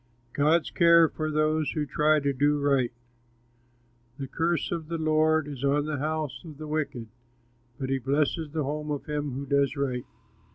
GOD'S 0.33 0.71
CARE 0.71 1.09
FOR 1.09 1.29
THOSE 1.29 1.73
WHO 1.75 1.85
TRY 1.85 2.19
TO 2.21 2.33
DO 2.33 2.57
RIGHT 2.57 2.91
The 4.17 4.25
curse 4.27 4.71
of 4.71 4.87
the 4.87 4.97
Lord 4.97 5.47
is 5.47 5.63
on 5.63 5.85
the 5.85 5.99
house 5.99 6.43
of 6.43 6.57
the 6.57 6.67
wicked, 6.67 7.05
But 7.79 7.91
he 7.91 7.99
blesses 7.99 8.49
the 8.51 8.63
home 8.63 8.89
of 8.89 9.05
him 9.05 9.33
who 9.33 9.45
does 9.45 9.75
right. 9.77 10.05